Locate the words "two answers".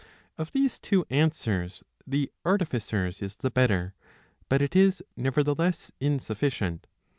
0.79-1.83